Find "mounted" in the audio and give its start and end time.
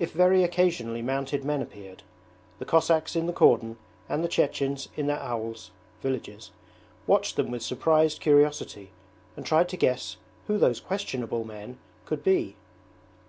1.00-1.44